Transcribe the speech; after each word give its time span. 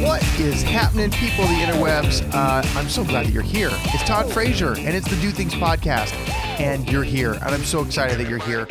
What 0.00 0.22
is 0.38 0.62
happening, 0.62 1.10
people 1.10 1.42
of 1.42 1.50
the 1.50 1.56
interwebs? 1.56 2.22
Uh, 2.32 2.62
I'm 2.78 2.88
so 2.88 3.02
glad 3.02 3.26
that 3.26 3.32
you're 3.32 3.42
here. 3.42 3.70
It's 3.72 4.04
Todd 4.04 4.30
Frazier, 4.30 4.74
and 4.74 4.90
it's 4.94 5.10
the 5.10 5.16
Do 5.16 5.32
Things 5.32 5.54
podcast, 5.54 6.12
and 6.60 6.88
you're 6.88 7.02
here, 7.02 7.32
and 7.32 7.46
I'm 7.46 7.64
so 7.64 7.82
excited 7.82 8.16
that 8.20 8.28
you're 8.28 8.38
here. 8.38 8.64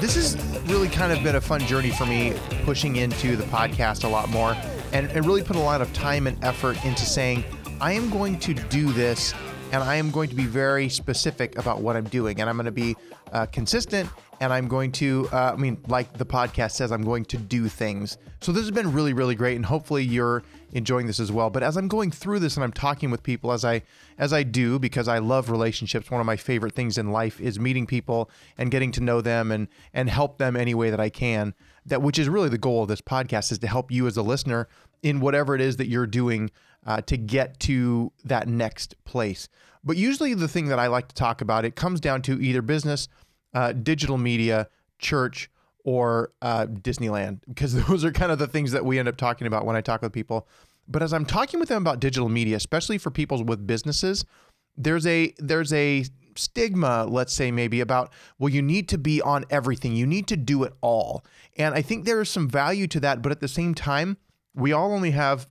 This 0.00 0.16
has 0.16 0.36
really 0.66 0.88
kind 0.88 1.12
of 1.12 1.24
been 1.24 1.36
a 1.36 1.40
fun 1.40 1.60
journey 1.60 1.88
for 1.92 2.04
me, 2.04 2.34
pushing 2.64 2.96
into 2.96 3.36
the 3.36 3.44
podcast 3.44 4.04
a 4.04 4.08
lot 4.08 4.28
more, 4.28 4.54
and, 4.92 5.10
and 5.12 5.24
really 5.24 5.42
put 5.42 5.56
a 5.56 5.60
lot 5.60 5.80
of 5.80 5.90
time 5.94 6.26
and 6.26 6.36
effort 6.44 6.84
into 6.84 7.06
saying, 7.06 7.42
I 7.80 7.92
am 7.92 8.10
going 8.10 8.38
to 8.40 8.52
do 8.52 8.92
this, 8.92 9.32
and 9.72 9.82
I 9.82 9.96
am 9.96 10.10
going 10.10 10.28
to 10.28 10.34
be 10.34 10.44
very 10.44 10.90
specific 10.90 11.56
about 11.56 11.80
what 11.80 11.96
I'm 11.96 12.04
doing, 12.04 12.38
and 12.38 12.50
I'm 12.50 12.56
going 12.56 12.66
to 12.66 12.70
be 12.70 12.96
uh, 13.32 13.46
consistent 13.46 14.10
and 14.40 14.52
I'm 14.52 14.68
going 14.68 14.92
to, 14.92 15.28
uh, 15.32 15.52
I 15.52 15.56
mean, 15.56 15.78
like 15.88 16.12
the 16.12 16.26
podcast 16.26 16.72
says, 16.72 16.92
I'm 16.92 17.04
going 17.04 17.24
to 17.26 17.36
do 17.36 17.68
things. 17.68 18.18
So 18.40 18.52
this 18.52 18.62
has 18.62 18.70
been 18.70 18.92
really, 18.92 19.12
really 19.12 19.34
great, 19.34 19.56
and 19.56 19.64
hopefully 19.64 20.04
you're 20.04 20.42
enjoying 20.72 21.06
this 21.06 21.20
as 21.20 21.32
well. 21.32 21.48
But 21.48 21.62
as 21.62 21.76
I'm 21.76 21.88
going 21.88 22.10
through 22.10 22.40
this 22.40 22.56
and 22.56 22.64
I'm 22.64 22.72
talking 22.72 23.10
with 23.10 23.22
people, 23.22 23.52
as 23.52 23.64
I 23.64 23.82
as 24.18 24.32
I 24.32 24.42
do, 24.42 24.78
because 24.78 25.08
I 25.08 25.18
love 25.18 25.50
relationships. 25.50 26.10
One 26.10 26.20
of 26.20 26.26
my 26.26 26.36
favorite 26.36 26.74
things 26.74 26.98
in 26.98 27.12
life 27.12 27.40
is 27.40 27.58
meeting 27.58 27.86
people 27.86 28.30
and 28.58 28.70
getting 28.70 28.92
to 28.92 29.00
know 29.00 29.20
them 29.20 29.50
and 29.50 29.68
and 29.94 30.10
help 30.10 30.38
them 30.38 30.56
any 30.56 30.74
way 30.74 30.90
that 30.90 31.00
I 31.00 31.08
can. 31.08 31.54
That 31.86 32.02
which 32.02 32.18
is 32.18 32.28
really 32.28 32.48
the 32.48 32.58
goal 32.58 32.82
of 32.82 32.88
this 32.88 33.00
podcast 33.00 33.52
is 33.52 33.58
to 33.60 33.66
help 33.66 33.90
you 33.90 34.06
as 34.06 34.16
a 34.16 34.22
listener 34.22 34.68
in 35.02 35.20
whatever 35.20 35.54
it 35.54 35.60
is 35.60 35.76
that 35.76 35.88
you're 35.88 36.06
doing 36.06 36.50
uh, 36.86 37.00
to 37.02 37.16
get 37.16 37.58
to 37.60 38.12
that 38.24 38.48
next 38.48 39.02
place. 39.04 39.48
But 39.82 39.96
usually 39.96 40.34
the 40.34 40.48
thing 40.48 40.66
that 40.66 40.80
I 40.80 40.88
like 40.88 41.08
to 41.08 41.14
talk 41.14 41.40
about 41.40 41.64
it 41.64 41.76
comes 41.76 42.00
down 42.00 42.22
to 42.22 42.40
either 42.42 42.60
business 42.60 43.08
uh, 43.56 43.72
digital 43.72 44.18
media, 44.18 44.68
church, 44.98 45.50
or 45.82 46.30
uh, 46.42 46.66
Disneyland, 46.66 47.40
because 47.48 47.74
those 47.86 48.04
are 48.04 48.12
kind 48.12 48.30
of 48.30 48.38
the 48.38 48.46
things 48.46 48.70
that 48.72 48.84
we 48.84 48.98
end 48.98 49.08
up 49.08 49.16
talking 49.16 49.46
about 49.46 49.64
when 49.64 49.74
I 49.74 49.80
talk 49.80 50.02
with 50.02 50.12
people. 50.12 50.46
But 50.86 51.02
as 51.02 51.14
I'm 51.14 51.24
talking 51.24 51.58
with 51.58 51.70
them 51.70 51.82
about 51.82 51.98
digital 51.98 52.28
media, 52.28 52.56
especially 52.56 52.98
for 52.98 53.10
people 53.10 53.42
with 53.42 53.66
businesses, 53.66 54.26
there's 54.76 55.06
a 55.06 55.32
there's 55.38 55.72
a 55.72 56.04
stigma, 56.36 57.06
let's 57.08 57.32
say 57.32 57.50
maybe 57.50 57.80
about 57.80 58.12
well, 58.38 58.50
you 58.50 58.60
need 58.60 58.90
to 58.90 58.98
be 58.98 59.22
on 59.22 59.46
everything, 59.48 59.96
you 59.96 60.06
need 60.06 60.28
to 60.28 60.36
do 60.36 60.62
it 60.62 60.74
all, 60.82 61.24
and 61.56 61.74
I 61.74 61.80
think 61.80 62.04
there 62.04 62.20
is 62.20 62.28
some 62.28 62.48
value 62.48 62.86
to 62.88 63.00
that. 63.00 63.22
But 63.22 63.32
at 63.32 63.40
the 63.40 63.48
same 63.48 63.74
time, 63.74 64.18
we 64.54 64.72
all 64.72 64.92
only 64.92 65.12
have 65.12 65.48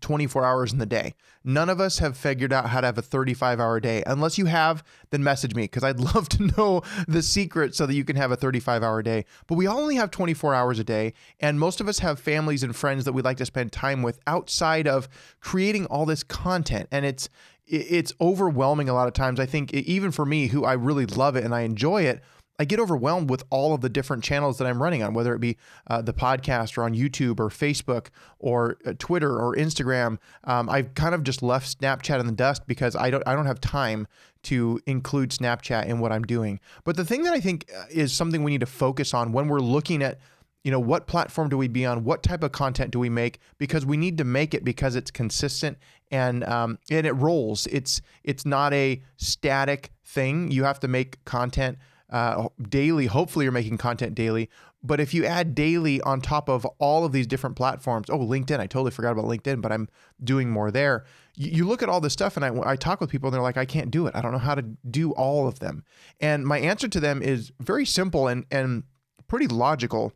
24 0.00 0.44
hours 0.44 0.72
in 0.72 0.78
the 0.78 0.86
day. 0.86 1.14
None 1.44 1.68
of 1.68 1.80
us 1.80 1.98
have 1.98 2.16
figured 2.16 2.52
out 2.52 2.68
how 2.68 2.80
to 2.80 2.86
have 2.86 2.98
a 2.98 3.02
35 3.02 3.60
hour 3.60 3.78
day. 3.80 4.02
Unless 4.06 4.38
you 4.38 4.46
have, 4.46 4.82
then 5.10 5.22
message 5.22 5.54
me 5.54 5.62
because 5.62 5.84
I'd 5.84 6.00
love 6.14 6.28
to 6.30 6.50
know 6.56 6.82
the 7.06 7.22
secret 7.22 7.74
so 7.74 7.86
that 7.86 7.94
you 7.94 8.04
can 8.04 8.16
have 8.16 8.32
a 8.32 8.36
35 8.36 8.82
hour 8.82 9.02
day. 9.02 9.24
But 9.46 9.54
we 9.54 9.68
only 9.68 9.96
have 9.96 10.10
24 10.10 10.54
hours 10.54 10.78
a 10.78 10.84
day. 10.84 11.14
And 11.40 11.60
most 11.60 11.80
of 11.80 11.88
us 11.88 12.00
have 12.00 12.18
families 12.18 12.62
and 12.62 12.74
friends 12.74 13.04
that 13.04 13.12
we'd 13.12 13.24
like 13.24 13.36
to 13.38 13.46
spend 13.46 13.72
time 13.72 14.02
with 14.02 14.20
outside 14.26 14.88
of 14.88 15.08
creating 15.40 15.86
all 15.86 16.06
this 16.06 16.22
content. 16.22 16.88
And 16.90 17.04
it's, 17.04 17.28
it's 17.66 18.12
overwhelming 18.20 18.88
a 18.88 18.94
lot 18.94 19.08
of 19.08 19.14
times. 19.14 19.40
I 19.40 19.46
think 19.46 19.72
even 19.74 20.10
for 20.10 20.24
me, 20.24 20.48
who 20.48 20.64
I 20.64 20.74
really 20.74 21.06
love 21.06 21.36
it 21.36 21.44
and 21.44 21.54
I 21.54 21.62
enjoy 21.62 22.02
it, 22.02 22.22
I 22.58 22.64
get 22.64 22.80
overwhelmed 22.80 23.30
with 23.30 23.44
all 23.50 23.74
of 23.74 23.80
the 23.80 23.88
different 23.88 24.24
channels 24.24 24.58
that 24.58 24.66
I'm 24.66 24.82
running 24.82 25.02
on, 25.02 25.14
whether 25.14 25.34
it 25.34 25.40
be 25.40 25.56
uh, 25.88 26.02
the 26.02 26.12
podcast 26.12 26.78
or 26.78 26.82
on 26.82 26.94
YouTube 26.94 27.38
or 27.40 27.48
Facebook 27.48 28.08
or 28.38 28.78
uh, 28.86 28.94
Twitter 28.98 29.38
or 29.38 29.54
Instagram. 29.54 30.18
Um, 30.44 30.68
I've 30.68 30.94
kind 30.94 31.14
of 31.14 31.22
just 31.22 31.42
left 31.42 31.80
Snapchat 31.80 32.20
in 32.20 32.26
the 32.26 32.32
dust 32.32 32.66
because 32.66 32.96
I 32.96 33.10
don't 33.10 33.22
I 33.26 33.34
don't 33.34 33.46
have 33.46 33.60
time 33.60 34.06
to 34.44 34.80
include 34.86 35.30
Snapchat 35.30 35.86
in 35.86 35.98
what 35.98 36.12
I'm 36.12 36.22
doing. 36.22 36.60
But 36.84 36.96
the 36.96 37.04
thing 37.04 37.24
that 37.24 37.34
I 37.34 37.40
think 37.40 37.70
uh, 37.76 37.84
is 37.90 38.12
something 38.12 38.42
we 38.42 38.52
need 38.52 38.60
to 38.60 38.66
focus 38.66 39.12
on 39.12 39.32
when 39.32 39.48
we're 39.48 39.60
looking 39.60 40.02
at 40.02 40.18
you 40.66 40.72
know 40.72 40.80
what 40.80 41.06
platform 41.06 41.48
do 41.48 41.56
we 41.56 41.68
be 41.68 41.86
on 41.86 42.02
what 42.02 42.24
type 42.24 42.42
of 42.42 42.50
content 42.50 42.90
do 42.90 42.98
we 42.98 43.08
make 43.08 43.38
because 43.56 43.86
we 43.86 43.96
need 43.96 44.18
to 44.18 44.24
make 44.24 44.52
it 44.52 44.64
because 44.64 44.96
it's 44.96 45.12
consistent 45.12 45.78
and 46.10 46.42
um, 46.42 46.76
and 46.90 47.06
it 47.06 47.12
rolls 47.12 47.68
it's 47.68 48.02
it's 48.24 48.44
not 48.44 48.72
a 48.72 49.00
static 49.16 49.92
thing 50.04 50.50
you 50.50 50.64
have 50.64 50.80
to 50.80 50.88
make 50.88 51.24
content 51.24 51.78
uh, 52.10 52.48
daily. 52.68 53.06
Hopefully, 53.06 53.44
you're 53.44 53.52
making 53.52 53.78
content 53.78 54.14
daily. 54.14 54.48
But 54.82 55.00
if 55.00 55.12
you 55.12 55.24
add 55.24 55.54
daily 55.54 56.00
on 56.02 56.20
top 56.20 56.48
of 56.48 56.64
all 56.78 57.04
of 57.04 57.12
these 57.12 57.26
different 57.26 57.56
platforms, 57.56 58.08
oh, 58.08 58.18
LinkedIn, 58.18 58.60
I 58.60 58.66
totally 58.66 58.92
forgot 58.92 59.12
about 59.12 59.24
LinkedIn, 59.24 59.60
but 59.60 59.72
I'm 59.72 59.88
doing 60.22 60.50
more 60.50 60.70
there. 60.70 61.04
You, 61.34 61.50
you 61.50 61.66
look 61.66 61.82
at 61.82 61.88
all 61.88 62.00
this 62.00 62.12
stuff, 62.12 62.36
and 62.36 62.44
I, 62.44 62.52
I 62.64 62.76
talk 62.76 63.00
with 63.00 63.10
people, 63.10 63.28
and 63.28 63.34
they're 63.34 63.42
like, 63.42 63.56
I 63.56 63.64
can't 63.64 63.90
do 63.90 64.06
it. 64.06 64.14
I 64.14 64.20
don't 64.20 64.32
know 64.32 64.38
how 64.38 64.54
to 64.54 64.62
do 64.62 65.12
all 65.12 65.48
of 65.48 65.58
them. 65.58 65.84
And 66.20 66.46
my 66.46 66.58
answer 66.58 66.88
to 66.88 67.00
them 67.00 67.22
is 67.22 67.52
very 67.58 67.86
simple 67.86 68.28
and 68.28 68.44
and 68.50 68.84
pretty 69.26 69.48
logical, 69.48 70.12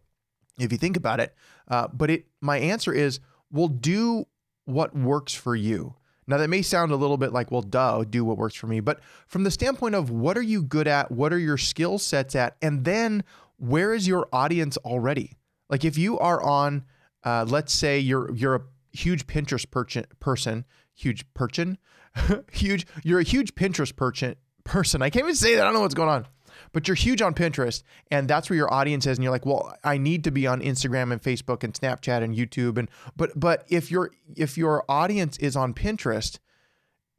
if 0.59 0.71
you 0.71 0.79
think 0.79 0.97
about 0.97 1.21
it. 1.21 1.35
Uh, 1.67 1.89
but 1.93 2.11
it 2.11 2.27
my 2.41 2.59
answer 2.59 2.93
is, 2.93 3.19
well, 3.51 3.69
do 3.69 4.27
what 4.65 4.95
works 4.95 5.35
for 5.35 5.57
you. 5.57 5.97
Now, 6.31 6.39
that 6.39 6.49
may 6.49 6.63
sound 6.63 6.93
a 6.93 6.97
little 6.97 7.17
bit 7.17 7.33
like, 7.33 7.51
well, 7.51 7.61
duh, 7.61 8.05
do 8.05 8.25
what 8.25 8.39
works 8.39 8.55
for 8.55 8.69
me. 8.69 8.79
But 8.81 9.01
from 9.27 9.43
the 9.43 9.51
standpoint 9.51 9.97
of 9.97 10.11
what 10.11 10.39
are 10.39 10.43
you 10.43 10.63
good 10.63 10.87
at? 10.87 11.11
What 11.11 11.33
are 11.33 11.39
your 11.39 11.59
skill 11.59 11.99
sets 11.99 12.37
at? 12.37 12.57
And 12.63 12.85
then 12.85 13.25
where 13.57 13.93
is 13.93 14.07
your 14.07 14.29
audience 14.33 14.77
already? 14.79 15.33
Like 15.69 15.85
if 15.85 15.99
you 15.99 16.19
are 16.21 16.41
on, 16.43 16.85
uh, 17.25 17.47
let's 17.49 17.73
say 17.73 17.99
you're 17.99 18.33
you're 18.35 18.55
a 18.55 18.63
huge 18.93 19.27
Pinterest 19.27 19.71
person, 19.71 20.07
person 20.21 20.65
huge 20.95 21.25
person, 21.35 21.79
huge, 22.53 22.87
you're 23.03 23.21
a 23.21 23.25
huge 23.25 23.55
Pinterest 23.55 23.95
person, 23.95 24.37
person. 24.65 25.03
I 25.03 25.11
can't 25.11 25.25
even 25.25 25.35
say 25.35 25.57
that. 25.57 25.63
I 25.63 25.65
don't 25.65 25.75
know 25.75 25.81
what's 25.81 25.95
going 25.95 26.09
on 26.09 26.27
but 26.73 26.87
you're 26.87 26.95
huge 26.95 27.23
on 27.23 27.35
Pinterest 27.35 27.83
and 28.11 28.29
that's 28.29 28.51
where 28.51 28.57
your 28.57 28.73
audience 28.73 29.07
is 29.07 29.19
and 29.19 29.25
you're 29.25 29.33
like, 29.33 29.47
"Well, 29.47 29.75
I 29.85 29.99
need 29.99 30.25
to 30.25 30.31
be 30.31 30.47
on 30.47 30.61
Instagram 30.61 31.13
and 31.13 31.23
Facebook 31.23 31.65
and 31.65 31.75
Snapchat 31.75 32.23
and 32.23 32.35
YouTube 32.37 32.79
and 32.79 32.91
but 33.17 33.39
but 33.39 33.65
if 33.69 33.91
your 33.91 34.11
if 34.37 34.57
your 34.57 34.85
audience 34.89 35.37
is 35.39 35.57
on 35.57 35.75
Pinterest, 35.75 36.39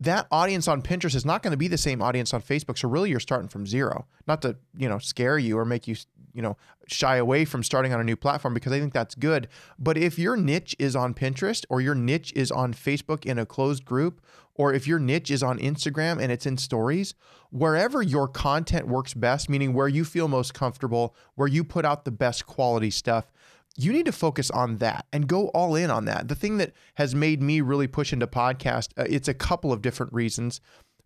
that 0.01 0.25
audience 0.31 0.67
on 0.67 0.81
Pinterest 0.81 1.13
is 1.13 1.25
not 1.25 1.43
going 1.43 1.51
to 1.51 1.57
be 1.57 1.67
the 1.67 1.77
same 1.77 2.01
audience 2.01 2.33
on 2.33 2.41
Facebook. 2.41 2.77
So 2.77 2.89
really 2.89 3.11
you're 3.11 3.19
starting 3.19 3.47
from 3.47 3.67
zero. 3.67 4.07
Not 4.27 4.41
to, 4.41 4.57
you 4.75 4.89
know, 4.89 4.97
scare 4.97 5.37
you 5.37 5.57
or 5.59 5.63
make 5.63 5.87
you, 5.87 5.95
you 6.33 6.41
know, 6.41 6.57
shy 6.87 7.17
away 7.17 7.45
from 7.45 7.63
starting 7.63 7.93
on 7.93 7.99
a 7.99 8.03
new 8.03 8.15
platform 8.15 8.53
because 8.53 8.71
I 8.71 8.79
think 8.79 8.93
that's 8.93 9.15
good. 9.15 9.47
But 9.77 9.97
if 9.97 10.19
your 10.19 10.35
niche 10.35 10.75
is 10.79 10.95
on 10.95 11.13
Pinterest 11.13 11.65
or 11.69 11.81
your 11.81 11.95
niche 11.95 12.33
is 12.35 12.51
on 12.51 12.73
Facebook 12.73 13.25
in 13.25 13.39
a 13.39 13.45
closed 13.45 13.85
group 13.85 14.21
or 14.55 14.73
if 14.73 14.87
your 14.87 14.99
niche 14.99 15.31
is 15.31 15.43
on 15.43 15.59
Instagram 15.59 16.21
and 16.21 16.31
it's 16.31 16.45
in 16.45 16.57
stories, 16.57 17.13
wherever 17.49 18.01
your 18.01 18.27
content 18.27 18.87
works 18.87 19.13
best, 19.13 19.49
meaning 19.49 19.73
where 19.73 19.87
you 19.87 20.05
feel 20.05 20.27
most 20.27 20.53
comfortable, 20.53 21.15
where 21.35 21.47
you 21.47 21.63
put 21.63 21.85
out 21.85 22.05
the 22.05 22.11
best 22.11 22.45
quality 22.45 22.91
stuff, 22.91 23.31
you 23.77 23.93
need 23.93 24.05
to 24.05 24.11
focus 24.11 24.51
on 24.51 24.77
that 24.77 25.05
and 25.13 25.27
go 25.27 25.47
all 25.49 25.75
in 25.75 25.89
on 25.89 26.05
that. 26.05 26.27
The 26.27 26.35
thing 26.35 26.57
that 26.57 26.73
has 26.95 27.15
made 27.15 27.41
me 27.41 27.61
really 27.61 27.87
push 27.87 28.11
into 28.11 28.27
podcast, 28.27 28.89
uh, 28.97 29.05
it's 29.09 29.27
a 29.27 29.33
couple 29.33 29.71
of 29.71 29.81
different 29.81 30.13
reasons. 30.13 30.59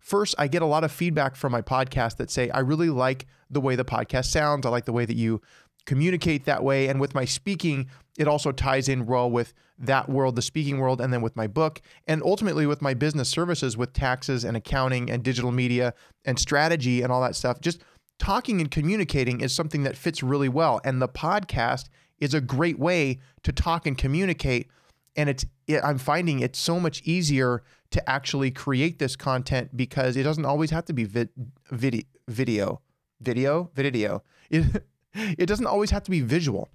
First, 0.06 0.36
I 0.38 0.46
get 0.46 0.62
a 0.62 0.66
lot 0.66 0.84
of 0.84 0.92
feedback 0.92 1.34
from 1.34 1.50
my 1.50 1.62
podcast 1.62 2.18
that 2.18 2.30
say, 2.30 2.48
I 2.50 2.60
really 2.60 2.90
like 2.90 3.26
the 3.50 3.60
way 3.60 3.74
the 3.74 3.84
podcast 3.84 4.26
sounds. 4.26 4.64
I 4.64 4.68
like 4.68 4.84
the 4.84 4.92
way 4.92 5.04
that 5.04 5.16
you 5.16 5.42
communicate 5.84 6.44
that 6.44 6.62
way. 6.62 6.86
And 6.86 7.00
with 7.00 7.12
my 7.12 7.24
speaking, 7.24 7.88
it 8.16 8.28
also 8.28 8.52
ties 8.52 8.88
in 8.88 9.06
well 9.06 9.28
with 9.28 9.52
that 9.80 10.08
world, 10.08 10.36
the 10.36 10.42
speaking 10.42 10.78
world, 10.78 11.00
and 11.00 11.12
then 11.12 11.22
with 11.22 11.34
my 11.34 11.48
book, 11.48 11.82
and 12.06 12.22
ultimately 12.22 12.66
with 12.66 12.80
my 12.80 12.94
business 12.94 13.28
services 13.28 13.76
with 13.76 13.92
taxes 13.94 14.44
and 14.44 14.56
accounting 14.56 15.10
and 15.10 15.24
digital 15.24 15.50
media 15.50 15.92
and 16.24 16.38
strategy 16.38 17.02
and 17.02 17.10
all 17.10 17.20
that 17.20 17.34
stuff. 17.34 17.60
Just 17.60 17.82
talking 18.20 18.60
and 18.60 18.70
communicating 18.70 19.40
is 19.40 19.52
something 19.52 19.82
that 19.82 19.96
fits 19.96 20.22
really 20.22 20.48
well. 20.48 20.80
And 20.84 21.02
the 21.02 21.08
podcast 21.08 21.88
is 22.20 22.32
a 22.32 22.40
great 22.40 22.78
way 22.78 23.18
to 23.42 23.50
talk 23.50 23.88
and 23.88 23.98
communicate. 23.98 24.68
And 25.16 25.28
it's 25.28 25.44
it, 25.66 25.80
I'm 25.82 25.98
finding 25.98 26.40
it's 26.40 26.58
so 26.58 26.78
much 26.78 27.02
easier 27.04 27.62
to 27.90 28.10
actually 28.10 28.50
create 28.50 28.98
this 28.98 29.16
content 29.16 29.76
because 29.76 30.16
it 30.16 30.22
doesn't 30.22 30.44
always 30.44 30.70
have 30.70 30.84
to 30.86 30.92
be 30.92 31.04
vid, 31.04 31.30
video, 31.70 32.02
video, 32.28 32.80
video, 33.20 33.70
video. 33.74 34.22
It 34.50 34.84
it 35.14 35.46
doesn't 35.46 35.66
always 35.66 35.90
have 35.90 36.02
to 36.04 36.10
be 36.10 36.20
visual. 36.20 36.68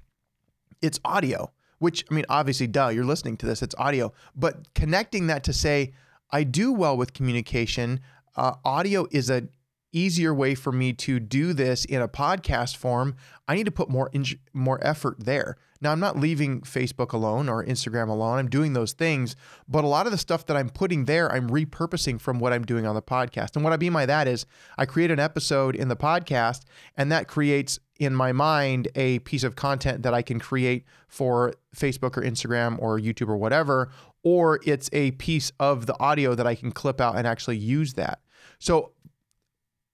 It's 0.82 1.00
audio, 1.06 1.52
which 1.80 2.06
I 2.10 2.14
mean, 2.14 2.26
obviously, 2.30 2.68
duh, 2.68 2.88
you're 2.90 3.06
listening 3.06 3.38
to 3.38 3.46
this. 3.46 3.62
It's 3.62 3.76
audio, 3.78 4.14
but 4.36 4.74
connecting 4.74 5.28
that 5.28 5.44
to 5.44 5.54
say 5.54 5.94
I 6.32 6.44
do 6.44 6.72
well 6.72 6.98
with 6.98 7.14
communication. 7.14 8.00
Uh, 8.36 8.56
audio 8.64 9.08
is 9.12 9.30
a 9.30 9.50
easier 9.92 10.34
way 10.34 10.56
for 10.56 10.72
me 10.72 10.94
to 10.94 11.20
do 11.20 11.54
this 11.54 11.86
in 11.86 12.02
a 12.02 12.08
podcast 12.08 12.78
form, 12.78 13.16
I 13.48 13.56
need 13.56 13.66
to 13.66 13.72
put 13.72 13.90
more 13.90 14.10
in, 14.14 14.26
more 14.54 14.80
effort 14.86 15.18
there. 15.20 15.58
Now 15.82 15.92
I'm 15.92 16.00
not 16.00 16.18
leaving 16.18 16.62
Facebook 16.62 17.12
alone 17.12 17.50
or 17.50 17.66
Instagram 17.66 18.08
alone. 18.08 18.38
I'm 18.38 18.50
doing 18.50 18.74
those 18.74 18.94
things, 18.94 19.36
but 19.68 19.84
a 19.84 19.88
lot 19.88 20.06
of 20.06 20.12
the 20.12 20.18
stuff 20.18 20.46
that 20.46 20.56
I'm 20.56 20.70
putting 20.70 21.06
there, 21.06 21.32
I'm 21.32 21.50
repurposing 21.50 22.22
from 22.22 22.40
what 22.40 22.54
I'm 22.54 22.64
doing 22.64 22.86
on 22.86 22.94
the 22.94 23.02
podcast. 23.02 23.56
And 23.56 23.64
what 23.64 23.74
I 23.74 23.78
mean 23.78 23.94
by 23.94 24.06
that 24.06 24.28
is 24.28 24.46
I 24.78 24.86
create 24.86 25.10
an 25.10 25.20
episode 25.20 25.76
in 25.76 25.88
the 25.88 25.96
podcast 25.96 26.62
and 26.96 27.12
that 27.12 27.28
creates 27.28 27.80
in 28.00 28.14
my 28.16 28.32
mind 28.32 28.90
a 28.96 29.20
piece 29.20 29.44
of 29.44 29.56
content 29.56 30.04
that 30.04 30.14
I 30.14 30.22
can 30.22 30.40
create 30.40 30.86
for 31.08 31.54
Facebook 31.76 32.16
or 32.16 32.22
Instagram 32.22 32.78
or 32.80 33.00
YouTube 33.00 33.30
or 33.30 33.38
whatever, 33.38 33.92
or 34.24 34.60
it's 34.66 34.90
a 34.94 35.12
piece 35.12 35.52
of 35.60 35.88
the 35.88 36.00
audio 36.00 36.36
that 36.36 36.46
I 36.46 36.54
can 36.54 36.72
clip 36.72 37.02
out 37.02 37.16
and 37.16 37.26
actually 37.26 37.58
use 37.58 37.94
that. 37.94 38.22
So 38.60 38.92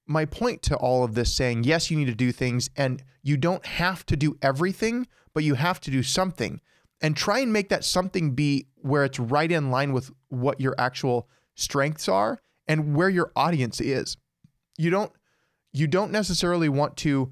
my 0.08 0.26
point 0.26 0.62
to 0.64 0.76
all 0.76 1.04
of 1.04 1.16
this 1.16 1.34
saying, 1.34 1.64
yes, 1.64 1.92
you 1.92 1.98
need 1.98 2.06
to 2.06 2.16
do 2.16 2.32
things 2.32 2.70
and 2.76 3.04
you 3.22 3.38
don't 3.38 3.66
have 3.66 4.06
to 4.08 4.16
do 4.16 4.38
everything, 4.42 5.08
but 5.34 5.44
you 5.44 5.56
have 5.56 5.80
to 5.82 5.92
do 5.92 6.02
something 6.02 6.62
and 7.02 7.16
try 7.16 7.40
and 7.40 7.54
make 7.54 7.70
that 7.70 7.84
something 7.84 8.34
be 8.34 8.68
where 8.76 9.04
it's 9.04 9.20
right 9.20 9.52
in 9.52 9.70
line 9.70 9.94
with 9.94 10.12
what 10.30 10.60
your 10.60 10.76
actual 10.78 11.28
strengths 11.56 12.08
are 12.08 12.40
and 12.68 12.96
where 12.96 13.10
your 13.10 13.32
audience 13.36 13.80
is. 13.82 14.18
You 14.78 14.90
don't 14.90 15.12
you 15.74 15.88
don't 15.88 16.12
necessarily 16.12 16.70
want 16.70 16.98
to 16.98 17.32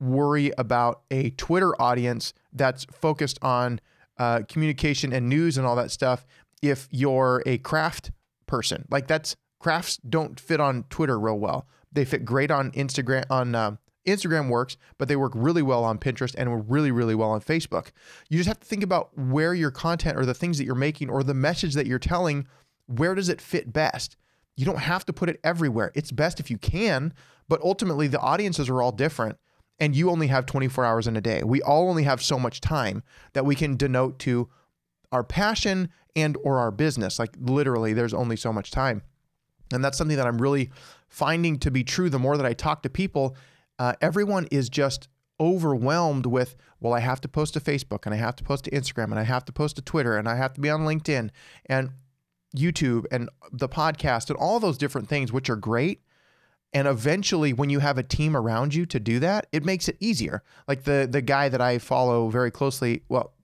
worry 0.00 0.52
about 0.56 1.02
a 1.10 1.30
Twitter 1.30 1.80
audience 1.80 2.32
that's 2.52 2.84
focused 2.92 3.38
on 3.42 3.80
uh, 4.18 4.42
communication 4.48 5.12
and 5.12 5.28
news 5.28 5.58
and 5.58 5.66
all 5.66 5.76
that 5.76 5.90
stuff 5.90 6.24
if 6.62 6.88
you're 6.90 7.42
a 7.44 7.58
craft 7.58 8.10
person. 8.46 8.86
Like 8.90 9.06
that's 9.08 9.36
crafts 9.58 9.98
don't 9.98 10.38
fit 10.38 10.60
on 10.60 10.84
Twitter 10.90 11.18
real 11.18 11.38
well. 11.38 11.66
They 11.92 12.04
fit 12.04 12.24
great 12.24 12.50
on 12.50 12.70
Instagram 12.72 13.24
on 13.30 13.54
uh, 13.54 13.76
Instagram 14.06 14.48
works, 14.48 14.76
but 14.98 15.08
they 15.08 15.16
work 15.16 15.32
really 15.34 15.62
well 15.62 15.84
on 15.84 15.98
Pinterest 15.98 16.34
and 16.36 16.70
really, 16.70 16.90
really 16.90 17.14
well 17.14 17.30
on 17.30 17.40
Facebook. 17.40 17.90
You 18.28 18.38
just 18.38 18.48
have 18.48 18.60
to 18.60 18.66
think 18.66 18.82
about 18.82 19.16
where 19.16 19.54
your 19.54 19.70
content 19.70 20.18
or 20.18 20.26
the 20.26 20.34
things 20.34 20.58
that 20.58 20.64
you're 20.64 20.74
making 20.74 21.08
or 21.08 21.22
the 21.22 21.34
message 21.34 21.74
that 21.74 21.86
you're 21.86 21.98
telling, 21.98 22.46
where 22.86 23.14
does 23.14 23.28
it 23.28 23.40
fit 23.40 23.72
best? 23.72 24.16
You 24.56 24.64
don't 24.64 24.80
have 24.80 25.06
to 25.06 25.12
put 25.12 25.28
it 25.28 25.40
everywhere. 25.44 25.92
It's 25.94 26.10
best 26.10 26.40
if 26.40 26.50
you 26.50 26.58
can, 26.58 27.14
but 27.48 27.60
ultimately 27.62 28.08
the 28.08 28.20
audiences 28.20 28.68
are 28.68 28.82
all 28.82 28.92
different 28.92 29.38
and 29.78 29.96
you 29.96 30.10
only 30.10 30.26
have 30.26 30.46
24 30.46 30.84
hours 30.84 31.06
in 31.06 31.16
a 31.16 31.20
day. 31.20 31.42
We 31.42 31.62
all 31.62 31.88
only 31.88 32.02
have 32.04 32.22
so 32.22 32.38
much 32.38 32.60
time 32.60 33.02
that 33.32 33.44
we 33.44 33.54
can 33.54 33.76
denote 33.76 34.18
to 34.20 34.48
our 35.10 35.24
passion 35.24 35.90
and 36.14 36.36
or 36.44 36.58
our 36.58 36.70
business. 36.70 37.18
Like 37.18 37.36
literally 37.40 37.92
there's 37.92 38.14
only 38.14 38.36
so 38.36 38.52
much 38.52 38.70
time. 38.70 39.02
And 39.72 39.82
that's 39.82 39.96
something 39.96 40.16
that 40.18 40.26
I'm 40.26 40.40
really 40.40 40.70
finding 41.12 41.58
to 41.58 41.70
be 41.70 41.84
true 41.84 42.08
the 42.08 42.18
more 42.18 42.36
that 42.36 42.46
I 42.46 42.54
talk 42.54 42.82
to 42.82 42.90
people 42.90 43.36
uh, 43.78 43.94
everyone 44.00 44.46
is 44.50 44.68
just 44.68 45.08
overwhelmed 45.40 46.24
with, 46.24 46.54
well, 46.80 46.92
I 46.92 47.00
have 47.00 47.20
to 47.22 47.28
post 47.28 47.54
to 47.54 47.60
Facebook 47.60 48.06
and 48.06 48.14
I 48.14 48.18
have 48.18 48.36
to 48.36 48.44
post 48.44 48.64
to 48.64 48.70
Instagram 48.70 49.06
and 49.06 49.18
I 49.18 49.24
have 49.24 49.44
to 49.46 49.52
post 49.52 49.74
to 49.76 49.82
Twitter 49.82 50.16
and 50.16 50.28
I 50.28 50.36
have 50.36 50.54
to 50.54 50.60
be 50.60 50.70
on 50.70 50.82
LinkedIn 50.82 51.30
and 51.66 51.90
YouTube 52.56 53.06
and 53.10 53.28
the 53.50 53.68
podcast 53.68 54.30
and 54.30 54.38
all 54.38 54.60
those 54.60 54.78
different 54.78 55.08
things, 55.08 55.32
which 55.32 55.50
are 55.50 55.56
great. 55.56 56.02
And 56.72 56.86
eventually, 56.86 57.52
when 57.52 57.70
you 57.70 57.80
have 57.80 57.98
a 57.98 58.02
team 58.02 58.36
around 58.36 58.72
you 58.72 58.86
to 58.86 59.00
do 59.00 59.18
that, 59.18 59.46
it 59.52 59.64
makes 59.64 59.88
it 59.88 59.96
easier. 60.00 60.42
Like 60.66 60.84
the 60.84 61.06
the 61.10 61.20
guy 61.20 61.50
that 61.50 61.60
I 61.60 61.78
follow 61.78 62.28
very 62.30 62.50
closely, 62.50 63.02
well, 63.10 63.34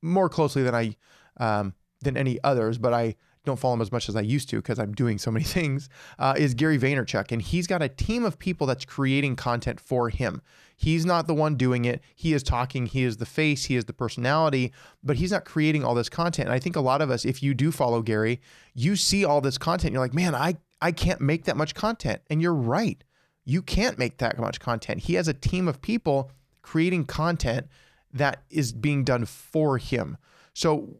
more 0.00 0.28
closely 0.28 0.62
than 0.62 0.76
I 0.76 0.96
um, 1.38 1.74
than 2.02 2.16
any 2.16 2.38
others, 2.44 2.78
but 2.78 2.94
I 2.94 3.16
don't 3.44 3.58
follow 3.58 3.74
him 3.74 3.80
as 3.80 3.92
much 3.92 4.08
as 4.08 4.16
I 4.16 4.20
used 4.20 4.48
to 4.50 4.56
because 4.56 4.78
I'm 4.78 4.92
doing 4.92 5.18
so 5.18 5.30
many 5.30 5.44
things, 5.58 5.88
uh, 6.18 6.34
is 6.36 6.54
Gary 6.54 6.78
Vaynerchuk. 6.78 7.32
And 7.32 7.42
he's 7.42 7.66
got 7.66 7.82
a 7.82 7.88
team 7.88 8.24
of 8.24 8.38
people 8.38 8.66
that's 8.66 8.84
creating 8.84 9.36
content 9.36 9.80
for 9.80 10.10
him. 10.10 10.42
He's 10.76 11.04
not 11.04 11.26
the 11.26 11.34
one 11.34 11.56
doing 11.56 11.84
it. 11.84 12.02
He 12.14 12.32
is 12.32 12.42
talking, 12.42 12.86
he 12.86 13.02
is 13.02 13.16
the 13.16 13.26
face, 13.26 13.64
he 13.64 13.76
is 13.76 13.86
the 13.86 13.92
personality, 13.92 14.72
but 15.02 15.16
he's 15.16 15.32
not 15.32 15.44
creating 15.44 15.84
all 15.84 15.94
this 15.94 16.08
content. 16.08 16.48
And 16.48 16.54
I 16.54 16.60
think 16.60 16.76
a 16.76 16.80
lot 16.80 17.02
of 17.02 17.10
us, 17.10 17.24
if 17.24 17.42
you 17.42 17.52
do 17.52 17.72
follow 17.72 18.00
Gary, 18.00 18.40
you 18.74 18.94
see 18.94 19.24
all 19.24 19.40
this 19.40 19.58
content. 19.58 19.92
You're 19.92 20.02
like, 20.02 20.14
man, 20.14 20.34
I, 20.34 20.56
I 20.80 20.92
can't 20.92 21.20
make 21.20 21.44
that 21.44 21.56
much 21.56 21.74
content. 21.74 22.22
And 22.30 22.40
you're 22.40 22.54
right. 22.54 23.02
You 23.44 23.62
can't 23.62 23.98
make 23.98 24.18
that 24.18 24.38
much 24.38 24.60
content. 24.60 25.00
He 25.00 25.14
has 25.14 25.26
a 25.26 25.34
team 25.34 25.66
of 25.66 25.80
people 25.80 26.30
creating 26.62 27.06
content 27.06 27.66
that 28.12 28.42
is 28.50 28.72
being 28.72 29.04
done 29.04 29.24
for 29.24 29.78
him. 29.78 30.16
So 30.54 30.96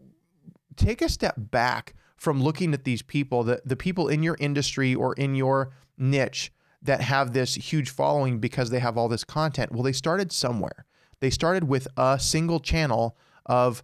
take 0.76 1.02
a 1.02 1.08
step 1.08 1.34
back 1.36 1.94
from 2.18 2.42
looking 2.42 2.74
at 2.74 2.84
these 2.84 3.00
people, 3.00 3.44
the, 3.44 3.62
the 3.64 3.76
people 3.76 4.08
in 4.08 4.22
your 4.22 4.36
industry 4.40 4.94
or 4.94 5.14
in 5.14 5.34
your 5.34 5.70
niche 5.96 6.52
that 6.82 7.00
have 7.00 7.32
this 7.32 7.54
huge 7.54 7.90
following 7.90 8.38
because 8.38 8.70
they 8.70 8.80
have 8.80 8.98
all 8.98 9.08
this 9.08 9.24
content. 9.24 9.72
Well, 9.72 9.82
they 9.82 9.92
started 9.92 10.32
somewhere. 10.32 10.84
They 11.20 11.30
started 11.30 11.64
with 11.64 11.88
a 11.96 12.18
single 12.18 12.60
channel 12.60 13.16
of 13.46 13.82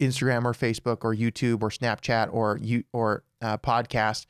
Instagram 0.00 0.44
or 0.44 0.52
Facebook 0.52 1.04
or 1.04 1.14
YouTube 1.14 1.62
or 1.62 1.70
Snapchat 1.70 2.32
or 2.32 2.58
you 2.62 2.84
or 2.92 3.24
uh, 3.42 3.58
podcast 3.58 4.26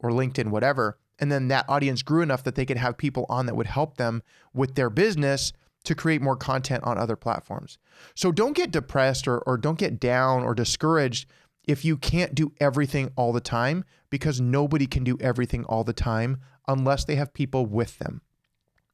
or 0.00 0.10
LinkedIn, 0.10 0.48
whatever. 0.48 0.98
And 1.18 1.30
then 1.30 1.48
that 1.48 1.64
audience 1.68 2.02
grew 2.02 2.22
enough 2.22 2.42
that 2.44 2.56
they 2.56 2.66
could 2.66 2.76
have 2.76 2.98
people 2.98 3.26
on 3.28 3.46
that 3.46 3.54
would 3.54 3.68
help 3.68 3.96
them 3.96 4.22
with 4.52 4.74
their 4.74 4.90
business 4.90 5.52
to 5.84 5.94
create 5.94 6.22
more 6.22 6.36
content 6.36 6.84
on 6.84 6.98
other 6.98 7.16
platforms. 7.16 7.78
So 8.14 8.32
don't 8.32 8.56
get 8.56 8.70
depressed 8.70 9.26
or, 9.26 9.38
or 9.38 9.56
don't 9.56 9.78
get 9.78 10.00
down 10.00 10.42
or 10.42 10.54
discouraged 10.54 11.28
if 11.64 11.84
you 11.84 11.96
can't 11.96 12.34
do 12.34 12.52
everything 12.60 13.12
all 13.16 13.32
the 13.32 13.40
time, 13.40 13.84
because 14.10 14.40
nobody 14.40 14.86
can 14.86 15.04
do 15.04 15.16
everything 15.20 15.64
all 15.64 15.84
the 15.84 15.92
time 15.92 16.40
unless 16.68 17.04
they 17.04 17.14
have 17.16 17.32
people 17.32 17.66
with 17.66 17.98
them, 17.98 18.22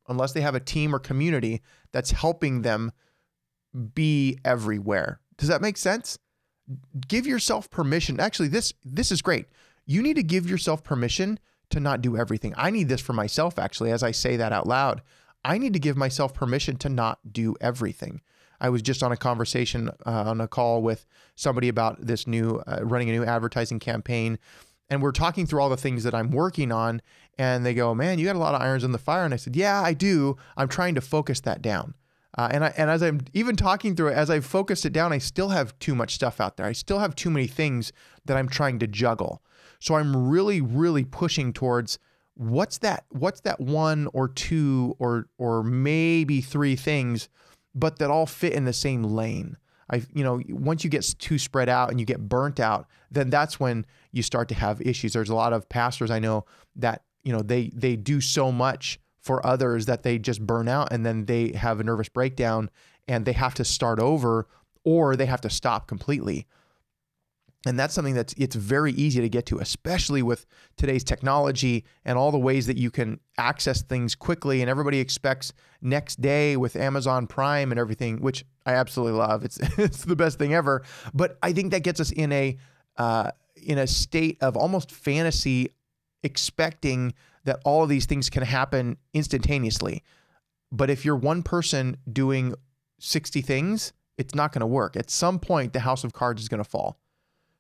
unless 0.08 0.32
they 0.32 0.40
have 0.40 0.54
a 0.54 0.60
team 0.60 0.94
or 0.94 0.98
community 0.98 1.62
that's 1.92 2.10
helping 2.10 2.62
them 2.62 2.92
be 3.94 4.38
everywhere. 4.44 5.20
Does 5.36 5.48
that 5.48 5.62
make 5.62 5.76
sense? 5.76 6.18
Give 7.06 7.26
yourself 7.26 7.70
permission. 7.70 8.20
Actually, 8.20 8.48
this 8.48 8.74
this 8.84 9.10
is 9.10 9.22
great. 9.22 9.46
You 9.86 10.02
need 10.02 10.16
to 10.16 10.22
give 10.22 10.48
yourself 10.48 10.84
permission 10.84 11.38
to 11.70 11.80
not 11.80 12.02
do 12.02 12.16
everything. 12.16 12.54
I 12.56 12.70
need 12.70 12.88
this 12.88 13.00
for 13.00 13.12
myself 13.12 13.58
actually 13.58 13.90
as 13.90 14.02
I 14.02 14.10
say 14.10 14.36
that 14.36 14.52
out 14.52 14.66
loud. 14.66 15.02
I 15.44 15.56
need 15.56 15.72
to 15.72 15.78
give 15.78 15.96
myself 15.96 16.34
permission 16.34 16.76
to 16.78 16.88
not 16.88 17.32
do 17.32 17.54
everything. 17.60 18.20
I 18.60 18.68
was 18.70 18.82
just 18.82 19.02
on 19.02 19.12
a 19.12 19.16
conversation 19.16 19.90
uh, 20.06 20.24
on 20.26 20.40
a 20.40 20.48
call 20.48 20.82
with 20.82 21.06
somebody 21.36 21.68
about 21.68 22.00
this 22.00 22.26
new 22.26 22.62
uh, 22.66 22.80
running 22.82 23.08
a 23.10 23.12
new 23.12 23.24
advertising 23.24 23.78
campaign. 23.78 24.38
And 24.90 25.02
we're 25.02 25.12
talking 25.12 25.46
through 25.46 25.60
all 25.60 25.68
the 25.68 25.76
things 25.76 26.04
that 26.04 26.14
I'm 26.14 26.30
working 26.30 26.72
on. 26.72 27.02
And 27.38 27.64
they 27.64 27.74
go, 27.74 27.94
Man, 27.94 28.18
you 28.18 28.24
got 28.24 28.36
a 28.36 28.40
lot 28.40 28.54
of 28.54 28.62
irons 28.62 28.84
in 28.84 28.92
the 28.92 28.98
fire. 28.98 29.24
And 29.24 29.34
I 29.34 29.36
said, 29.36 29.54
Yeah, 29.54 29.80
I 29.80 29.92
do. 29.92 30.36
I'm 30.56 30.68
trying 30.68 30.94
to 30.94 31.00
focus 31.00 31.40
that 31.40 31.62
down. 31.62 31.94
Uh, 32.36 32.48
and 32.52 32.64
I, 32.64 32.74
and 32.76 32.90
as 32.90 33.02
I'm 33.02 33.20
even 33.32 33.56
talking 33.56 33.96
through 33.96 34.08
it, 34.08 34.14
as 34.14 34.30
I've 34.30 34.44
focused 34.44 34.84
it 34.84 34.92
down, 34.92 35.12
I 35.12 35.18
still 35.18 35.48
have 35.48 35.78
too 35.78 35.94
much 35.94 36.14
stuff 36.14 36.40
out 36.40 36.56
there. 36.56 36.66
I 36.66 36.72
still 36.72 36.98
have 36.98 37.14
too 37.14 37.30
many 37.30 37.46
things 37.46 37.92
that 38.26 38.36
I'm 38.36 38.48
trying 38.48 38.78
to 38.80 38.86
juggle. 38.86 39.42
So 39.80 39.94
I'm 39.94 40.28
really, 40.28 40.60
really 40.60 41.04
pushing 41.04 41.52
towards 41.52 41.98
what's 42.34 42.78
that? 42.78 43.04
What's 43.10 43.40
that 43.40 43.60
one 43.60 44.08
or 44.12 44.28
two 44.28 44.94
or 44.98 45.28
or 45.38 45.62
maybe 45.62 46.40
three 46.40 46.76
things 46.76 47.28
but 47.74 47.98
that 47.98 48.10
all 48.10 48.26
fit 48.26 48.52
in 48.52 48.64
the 48.64 48.72
same 48.72 49.02
lane. 49.02 49.56
I, 49.90 50.02
you 50.12 50.22
know, 50.22 50.40
once 50.48 50.84
you 50.84 50.90
get 50.90 51.02
too 51.18 51.38
spread 51.38 51.68
out 51.68 51.90
and 51.90 51.98
you 51.98 52.04
get 52.04 52.28
burnt 52.28 52.60
out, 52.60 52.86
then 53.10 53.30
that's 53.30 53.58
when 53.58 53.86
you 54.12 54.22
start 54.22 54.48
to 54.48 54.54
have 54.54 54.82
issues. 54.82 55.14
There's 55.14 55.30
a 55.30 55.34
lot 55.34 55.52
of 55.52 55.68
pastors 55.68 56.10
I 56.10 56.18
know 56.18 56.44
that, 56.76 57.02
you 57.24 57.32
know, 57.32 57.40
they 57.40 57.70
they 57.74 57.96
do 57.96 58.20
so 58.20 58.52
much 58.52 59.00
for 59.20 59.44
others 59.46 59.86
that 59.86 60.02
they 60.02 60.18
just 60.18 60.46
burn 60.46 60.68
out 60.68 60.92
and 60.92 61.04
then 61.04 61.26
they 61.26 61.52
have 61.52 61.80
a 61.80 61.84
nervous 61.84 62.08
breakdown 62.08 62.70
and 63.06 63.24
they 63.24 63.32
have 63.32 63.54
to 63.54 63.64
start 63.64 63.98
over 63.98 64.46
or 64.84 65.16
they 65.16 65.26
have 65.26 65.40
to 65.42 65.50
stop 65.50 65.86
completely. 65.86 66.46
And 67.68 67.78
that's 67.78 67.94
something 67.94 68.14
that's 68.14 68.34
it's 68.38 68.56
very 68.56 68.92
easy 68.92 69.20
to 69.20 69.28
get 69.28 69.46
to, 69.46 69.58
especially 69.58 70.22
with 70.22 70.46
today's 70.76 71.04
technology 71.04 71.84
and 72.04 72.16
all 72.16 72.32
the 72.32 72.38
ways 72.38 72.66
that 72.66 72.78
you 72.78 72.90
can 72.90 73.20
access 73.36 73.82
things 73.82 74.14
quickly. 74.14 74.62
And 74.62 74.70
everybody 74.70 75.00
expects 75.00 75.52
next 75.82 76.20
day 76.20 76.56
with 76.56 76.76
Amazon 76.76 77.26
Prime 77.26 77.70
and 77.70 77.78
everything, 77.78 78.20
which 78.22 78.44
I 78.64 78.72
absolutely 78.72 79.18
love. 79.18 79.44
It's 79.44 79.58
it's 79.78 80.04
the 80.04 80.16
best 80.16 80.38
thing 80.38 80.54
ever. 80.54 80.82
But 81.12 81.38
I 81.42 81.52
think 81.52 81.72
that 81.72 81.82
gets 81.82 82.00
us 82.00 82.10
in 82.10 82.32
a 82.32 82.56
uh, 82.96 83.32
in 83.56 83.78
a 83.78 83.86
state 83.86 84.38
of 84.40 84.56
almost 84.56 84.90
fantasy, 84.90 85.68
expecting 86.22 87.12
that 87.44 87.60
all 87.64 87.82
of 87.82 87.88
these 87.88 88.06
things 88.06 88.30
can 88.30 88.44
happen 88.44 88.96
instantaneously. 89.12 90.02
But 90.72 90.90
if 90.90 91.04
you're 91.04 91.16
one 91.16 91.42
person 91.42 91.96
doing 92.10 92.54
60 92.98 93.40
things, 93.42 93.92
it's 94.16 94.34
not 94.34 94.52
going 94.52 94.60
to 94.60 94.66
work. 94.66 94.96
At 94.96 95.10
some 95.10 95.38
point, 95.38 95.72
the 95.72 95.80
house 95.80 96.04
of 96.04 96.12
cards 96.12 96.42
is 96.42 96.48
going 96.48 96.62
to 96.62 96.68
fall. 96.68 96.98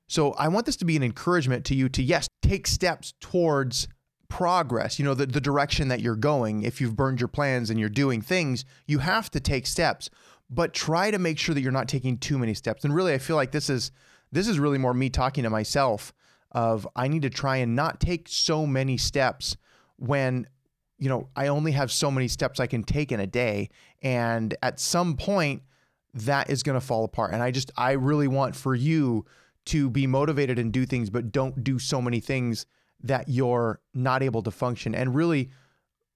So 0.08 0.32
I 0.32 0.48
want 0.48 0.66
this 0.66 0.76
to 0.76 0.84
be 0.84 0.96
an 0.96 1.02
encouragement 1.02 1.64
to 1.66 1.74
you 1.74 1.88
to, 1.90 2.02
yes, 2.02 2.28
take 2.42 2.66
steps 2.66 3.14
towards 3.20 3.88
progress, 4.28 4.98
you 4.98 5.04
know, 5.04 5.14
the, 5.14 5.26
the 5.26 5.40
direction 5.40 5.88
that 5.88 6.00
you're 6.00 6.16
going. 6.16 6.62
If 6.62 6.80
you've 6.80 6.96
burned 6.96 7.20
your 7.20 7.28
plans 7.28 7.70
and 7.70 7.78
you're 7.78 7.88
doing 7.88 8.22
things, 8.22 8.64
you 8.86 8.98
have 8.98 9.30
to 9.30 9.40
take 9.40 9.66
steps, 9.66 10.10
but 10.50 10.72
try 10.72 11.10
to 11.10 11.18
make 11.18 11.38
sure 11.38 11.54
that 11.54 11.60
you're 11.60 11.72
not 11.72 11.88
taking 11.88 12.18
too 12.18 12.38
many 12.38 12.54
steps. 12.54 12.84
And 12.84 12.94
really, 12.94 13.12
I 13.12 13.18
feel 13.18 13.36
like 13.36 13.52
this 13.52 13.70
is 13.70 13.92
this 14.30 14.48
is 14.48 14.58
really 14.58 14.78
more 14.78 14.92
me 14.92 15.08
talking 15.08 15.44
to 15.44 15.50
myself 15.50 16.12
of 16.52 16.86
I 16.96 17.08
need 17.08 17.22
to 17.22 17.30
try 17.30 17.58
and 17.58 17.74
not 17.76 18.00
take 18.00 18.28
so 18.28 18.66
many 18.66 18.96
steps 18.96 19.56
when 19.96 20.46
you 20.98 21.08
know 21.08 21.28
I 21.36 21.48
only 21.48 21.72
have 21.72 21.92
so 21.92 22.10
many 22.10 22.28
steps 22.28 22.60
I 22.60 22.66
can 22.66 22.82
take 22.82 23.12
in 23.12 23.20
a 23.20 23.26
day 23.26 23.70
and 24.02 24.54
at 24.62 24.80
some 24.80 25.16
point 25.16 25.62
that 26.14 26.50
is 26.50 26.62
going 26.62 26.78
to 26.78 26.84
fall 26.84 27.04
apart 27.04 27.32
and 27.32 27.42
I 27.42 27.50
just 27.50 27.70
I 27.76 27.92
really 27.92 28.28
want 28.28 28.56
for 28.56 28.74
you 28.74 29.26
to 29.68 29.90
be 29.90 30.06
motivated 30.06 30.58
and 30.58 30.72
do 30.72 30.86
things, 30.86 31.10
but 31.10 31.32
don't 31.32 31.62
do 31.62 31.78
so 31.78 32.00
many 32.00 32.20
things 32.20 32.66
that 33.02 33.28
you're 33.28 33.80
not 33.94 34.22
able 34.22 34.42
to 34.42 34.50
function 34.50 34.94
and 34.94 35.14
really 35.14 35.50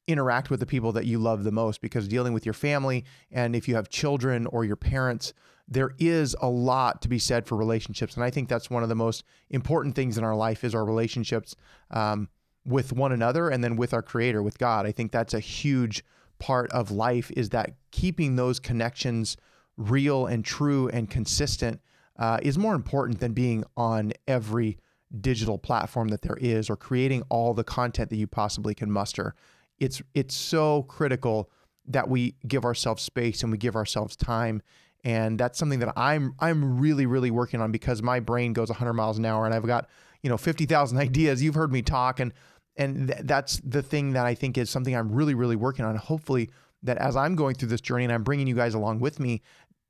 interact 0.09 0.51
with 0.51 0.59
the 0.59 0.67
people 0.67 0.93
that 0.93 1.07
you 1.07 1.19
love 1.19 1.45
the 1.45 1.53
most. 1.53 1.81
Because 1.81 2.09
dealing 2.09 2.33
with 2.33 2.45
your 2.45 2.55
family 2.55 3.05
and 3.31 3.55
if 3.55 3.69
you 3.69 3.75
have 3.75 3.89
children 3.89 4.47
or 4.47 4.65
your 4.65 4.77
parents 4.77 5.33
there 5.69 5.93
is 5.99 6.37
a 6.41 6.49
lot 6.49 7.01
to 7.03 7.09
be 7.09 7.19
said 7.19 7.47
for 7.47 7.57
relationships. 7.57 8.15
And 8.15 8.25
i 8.25 8.31
think 8.31 8.49
that's 8.49 8.69
one 8.69 8.83
of 8.83 8.89
the 8.89 8.95
most 8.95 9.25
important 9.51 9.95
things 9.95 10.19
in 10.19 10.25
our 10.25 10.35
life 10.35 10.65
is 10.65 10.75
our 10.75 10.85
relationships 10.85 11.55
um, 11.91 12.29
with 12.65 12.93
one 12.93 13.13
another 13.13 13.49
and 13.49 13.63
then 13.63 13.77
with 13.77 13.95
our 13.95 14.03
creator 14.03 14.43
with 14.43 14.59
god. 14.59 14.87
I 14.87 14.93
think 14.93 15.13
that's 15.13 15.35
a 15.35 15.41
huge 15.41 16.05
part 16.39 16.71
of 16.73 16.91
life 16.91 17.31
is 17.37 17.51
that 17.51 17.75
keeping 17.91 18.37
those 18.37 18.59
connections 18.59 19.37
real 19.77 20.27
and 20.27 20.45
true 20.45 20.89
and 20.89 21.09
consistent 21.09 21.81
uh, 22.19 22.39
is 22.43 22.59
more 22.59 22.75
important 22.75 23.21
than 23.21 23.33
being 23.33 23.65
on 23.77 24.13
every 24.27 24.79
digital 25.21 25.59
platform 25.59 26.09
that 26.09 26.23
there 26.23 26.39
is 26.41 26.71
or 26.71 26.77
creating 26.77 27.23
all 27.29 27.55
the 27.55 27.65
content 27.65 28.11
that 28.11 28.17
you 28.17 28.27
possibly 28.27 28.75
can 28.75 28.91
muster. 28.91 29.35
It's 29.79 30.01
it's 30.15 30.35
so 30.35 30.85
critical 30.85 31.51
that 31.87 32.09
we 32.09 32.37
give 32.47 32.65
ourselves 32.65 33.03
space 33.03 33.43
and 33.43 33.51
we 33.51 33.59
give 33.59 33.75
ourselves 33.75 34.17
time 34.17 34.63
and 35.05 35.39
that's 35.39 35.59
something 35.59 35.81
that 35.81 35.93
I'm 35.97 36.35
I'm 36.39 36.79
really 36.79 37.07
really 37.07 37.31
working 37.31 37.61
on 37.61 37.73
because 37.73 38.03
my 38.03 38.21
brain 38.21 38.53
goes 38.53 38.69
100 38.69 38.93
miles 38.93 39.19
an 39.19 39.25
hour 39.25 39.45
and 39.45 39.55
I've 39.55 39.67
got 39.67 39.89
you 40.23 40.31
know 40.31 40.37
50,000 40.37 40.99
ideas. 40.99 41.43
You've 41.43 41.55
heard 41.55 41.73
me 41.73 41.83
talk 41.83 42.21
and 42.21 42.33
and 42.77 43.09
th- 43.09 43.21
that's 43.25 43.61
the 43.65 43.83
thing 43.83 44.13
that 44.13 44.25
I 44.25 44.35
think 44.35 44.57
is 44.57 44.71
something 44.71 44.95
I'm 44.97 45.13
really 45.13 45.35
really 45.35 45.57
working 45.57 45.85
on. 45.85 45.97
Hopefully 45.97 46.51
that 46.85 46.99
as 46.99 47.17
I'm 47.17 47.37
going 47.37 47.55
through 47.55 47.69
this 47.69 47.81
journey 47.81 48.05
and 48.05 48.13
I'm 48.13 48.25
bringing 48.25 48.47
you 48.47 48.57
guys 48.57 48.75
along 48.75 49.01
with 49.01 49.21
me, 49.21 49.43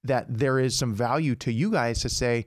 that 0.05 0.27
there 0.29 0.59
is 0.59 0.77
some 0.77 0.95
value 0.95 1.35
to 1.37 1.53
you 1.53 1.71
guys 1.71 2.01
to 2.01 2.09
say, 2.09 2.47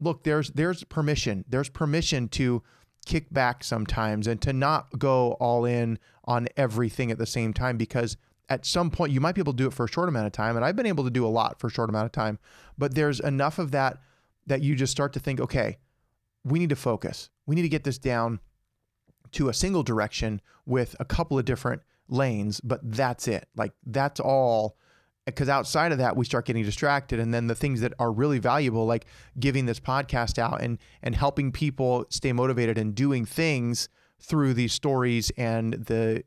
look, 0.00 0.24
there's 0.24 0.50
there's 0.50 0.84
permission. 0.84 1.44
There's 1.48 1.68
permission 1.68 2.28
to 2.30 2.62
kick 3.06 3.32
back 3.32 3.62
sometimes 3.62 4.26
and 4.26 4.42
to 4.42 4.52
not 4.52 4.98
go 4.98 5.32
all 5.34 5.64
in 5.64 5.98
on 6.24 6.48
everything 6.56 7.10
at 7.10 7.18
the 7.18 7.26
same 7.26 7.52
time 7.52 7.76
because 7.76 8.16
at 8.48 8.66
some 8.66 8.90
point 8.90 9.12
you 9.12 9.20
might 9.20 9.34
be 9.34 9.40
able 9.40 9.52
to 9.52 9.56
do 9.56 9.66
it 9.66 9.72
for 9.72 9.84
a 9.84 9.88
short 9.88 10.08
amount 10.08 10.26
of 10.26 10.32
time 10.32 10.56
and 10.56 10.64
I've 10.64 10.76
been 10.76 10.86
able 10.86 11.04
to 11.04 11.10
do 11.10 11.24
a 11.24 11.28
lot 11.28 11.58
for 11.60 11.68
a 11.68 11.70
short 11.70 11.88
amount 11.88 12.06
of 12.06 12.12
time 12.12 12.38
but 12.76 12.94
there's 12.94 13.20
enough 13.20 13.60
of 13.60 13.70
that 13.70 13.98
that 14.48 14.60
you 14.60 14.74
just 14.74 14.90
start 14.90 15.12
to 15.12 15.20
think 15.20 15.40
okay 15.40 15.78
we 16.44 16.58
need 16.58 16.70
to 16.70 16.76
focus 16.76 17.30
we 17.46 17.54
need 17.54 17.62
to 17.62 17.68
get 17.68 17.84
this 17.84 17.96
down 17.96 18.40
to 19.32 19.48
a 19.48 19.54
single 19.54 19.84
direction 19.84 20.40
with 20.66 20.96
a 20.98 21.04
couple 21.04 21.38
of 21.38 21.44
different 21.44 21.82
lanes 22.08 22.60
but 22.60 22.80
that's 22.82 23.28
it 23.28 23.48
like 23.56 23.72
that's 23.86 24.18
all 24.18 24.76
because 25.26 25.48
outside 25.48 25.92
of 25.92 25.98
that 25.98 26.16
we 26.16 26.24
start 26.24 26.46
getting 26.46 26.64
distracted 26.64 27.18
and 27.18 27.34
then 27.34 27.46
the 27.46 27.54
things 27.54 27.80
that 27.80 27.92
are 27.98 28.10
really 28.10 28.38
valuable 28.38 28.86
like 28.86 29.06
giving 29.38 29.66
this 29.66 29.80
podcast 29.80 30.38
out 30.38 30.62
and 30.62 30.78
and 31.02 31.14
helping 31.14 31.52
people 31.52 32.06
stay 32.08 32.32
motivated 32.32 32.78
and 32.78 32.94
doing 32.94 33.24
things 33.24 33.88
through 34.20 34.54
these 34.54 34.72
stories 34.72 35.30
and 35.36 35.74
the 35.74 36.22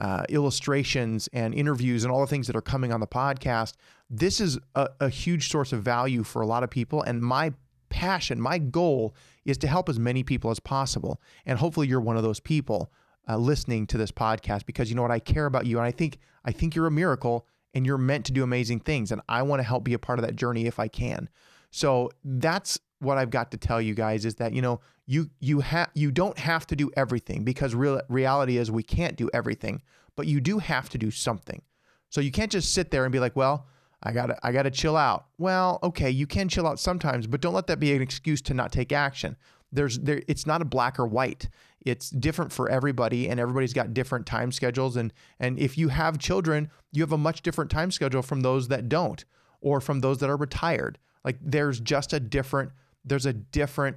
uh, 0.00 0.24
illustrations 0.28 1.28
and 1.32 1.54
interviews 1.54 2.04
and 2.04 2.12
all 2.12 2.20
the 2.20 2.26
things 2.26 2.46
that 2.46 2.56
are 2.56 2.62
coming 2.62 2.92
on 2.92 3.00
the 3.00 3.06
podcast. 3.06 3.74
This 4.10 4.40
is 4.40 4.58
a, 4.74 4.88
a 5.00 5.08
huge 5.08 5.50
source 5.50 5.72
of 5.72 5.82
value 5.82 6.22
for 6.22 6.42
a 6.42 6.46
lot 6.46 6.62
of 6.62 6.70
people. 6.70 7.02
And 7.02 7.22
my 7.22 7.52
passion, 7.90 8.40
my 8.40 8.58
goal 8.58 9.14
is 9.44 9.56
to 9.58 9.68
help 9.68 9.88
as 9.88 9.98
many 9.98 10.22
people 10.22 10.50
as 10.50 10.58
possible. 10.58 11.20
And 11.46 11.58
hopefully 11.58 11.86
you're 11.86 12.00
one 12.00 12.16
of 12.16 12.22
those 12.22 12.40
people 12.40 12.92
uh, 13.28 13.36
listening 13.36 13.86
to 13.86 13.98
this 13.98 14.10
podcast 14.10 14.66
because 14.66 14.90
you 14.90 14.96
know 14.96 15.02
what? 15.02 15.10
I 15.10 15.20
care 15.20 15.46
about 15.46 15.66
you. 15.66 15.78
And 15.78 15.86
I 15.86 15.92
think, 15.92 16.18
I 16.44 16.50
think 16.50 16.74
you're 16.74 16.86
a 16.86 16.90
miracle 16.90 17.46
and 17.74 17.84
you're 17.84 17.98
meant 17.98 18.24
to 18.26 18.32
do 18.32 18.42
amazing 18.42 18.80
things. 18.80 19.12
And 19.12 19.20
I 19.28 19.42
want 19.42 19.60
to 19.60 19.64
help 19.64 19.84
be 19.84 19.94
a 19.94 19.98
part 19.98 20.18
of 20.18 20.24
that 20.24 20.36
journey 20.36 20.66
if 20.66 20.78
I 20.78 20.88
can. 20.88 21.28
So 21.70 22.10
that's 22.24 22.78
what 23.00 23.18
I've 23.18 23.30
got 23.30 23.50
to 23.50 23.56
tell 23.56 23.80
you 23.80 23.94
guys 23.94 24.24
is 24.24 24.36
that 24.36 24.52
you 24.52 24.62
know 24.62 24.80
you 25.06 25.30
you 25.40 25.60
have 25.60 25.90
you 25.94 26.10
don't 26.10 26.38
have 26.38 26.66
to 26.68 26.76
do 26.76 26.90
everything 26.96 27.44
because 27.44 27.74
real 27.74 28.00
reality 28.08 28.56
is 28.56 28.70
we 28.70 28.82
can't 28.82 29.16
do 29.16 29.28
everything, 29.34 29.82
but 30.16 30.26
you 30.26 30.40
do 30.40 30.58
have 30.58 30.88
to 30.90 30.98
do 30.98 31.10
something. 31.10 31.62
So 32.08 32.20
you 32.20 32.30
can't 32.30 32.52
just 32.52 32.72
sit 32.72 32.90
there 32.90 33.04
and 33.04 33.12
be 33.12 33.18
like, 33.18 33.34
well, 33.34 33.66
I 34.02 34.12
got 34.12 34.26
to 34.26 34.38
I 34.42 34.52
got 34.52 34.62
to 34.62 34.70
chill 34.70 34.96
out. 34.96 35.26
Well, 35.38 35.78
okay, 35.82 36.10
you 36.10 36.26
can 36.26 36.48
chill 36.48 36.66
out 36.66 36.78
sometimes, 36.78 37.26
but 37.26 37.40
don't 37.40 37.54
let 37.54 37.66
that 37.66 37.80
be 37.80 37.94
an 37.94 38.02
excuse 38.02 38.40
to 38.42 38.54
not 38.54 38.70
take 38.70 38.92
action. 38.92 39.36
There's 39.74 39.98
there 39.98 40.22
it's 40.28 40.46
not 40.46 40.62
a 40.62 40.64
black 40.64 40.98
or 40.98 41.06
white. 41.06 41.48
It's 41.80 42.10
different 42.10 42.52
for 42.52 42.68
everybody 42.70 43.28
and 43.28 43.38
everybody's 43.38 43.74
got 43.74 43.92
different 43.92 44.24
time 44.24 44.52
schedules 44.52 44.96
and 44.96 45.12
and 45.40 45.58
if 45.58 45.76
you 45.76 45.88
have 45.88 46.18
children, 46.18 46.70
you 46.92 47.02
have 47.02 47.12
a 47.12 47.18
much 47.18 47.42
different 47.42 47.70
time 47.70 47.90
schedule 47.90 48.22
from 48.22 48.40
those 48.40 48.68
that 48.68 48.88
don't 48.88 49.24
or 49.60 49.80
from 49.80 50.00
those 50.00 50.18
that 50.18 50.30
are 50.30 50.36
retired. 50.36 50.98
Like 51.24 51.38
there's 51.40 51.80
just 51.80 52.12
a 52.12 52.20
different 52.20 52.72
there's 53.04 53.26
a 53.26 53.32
different 53.32 53.96